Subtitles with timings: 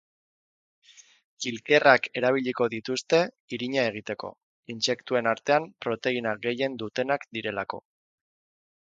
[1.43, 3.19] Kilkerrak erabiliko dituzte
[3.57, 4.31] irina egiteko,
[4.75, 7.81] intsektuen artean proteina gehien dutenak direlako.